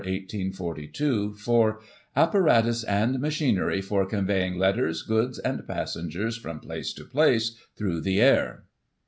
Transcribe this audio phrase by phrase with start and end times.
[0.03, 1.79] 1842, for
[2.15, 8.19] "Apparatus and machinery for conveying letters, goods and passengers, from place to place through the
[8.19, 8.63] air."